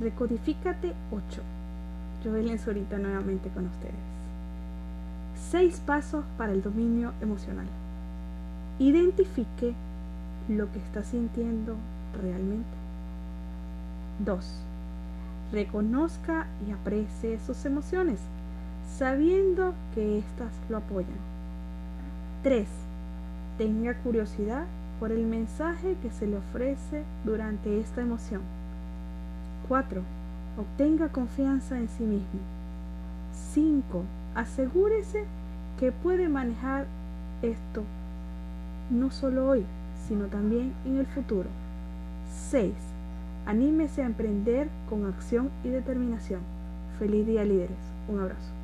[0.00, 1.42] Recodifícate 8.
[2.24, 3.94] Joel ahorita nuevamente con ustedes.
[5.50, 7.66] 6 pasos para el dominio emocional.
[8.78, 9.74] Identifique
[10.48, 11.76] lo que está sintiendo
[12.20, 12.70] realmente.
[14.24, 14.62] 2.
[15.52, 18.18] Reconozca y aprecie sus emociones,
[18.96, 21.10] sabiendo que éstas lo apoyan.
[22.42, 22.66] 3.
[23.58, 24.64] Tenga curiosidad
[24.98, 28.40] por el mensaje que se le ofrece durante esta emoción.
[29.68, 30.02] 4.
[30.58, 32.40] Obtenga confianza en sí mismo.
[33.52, 34.04] 5.
[34.34, 35.24] Asegúrese
[35.78, 36.86] que puede manejar
[37.42, 37.82] esto
[38.90, 39.64] no solo hoy,
[40.06, 41.48] sino también en el futuro.
[42.50, 42.72] 6.
[43.46, 46.40] Anímese a emprender con acción y determinación.
[46.98, 47.76] Feliz día líderes.
[48.08, 48.61] Un abrazo.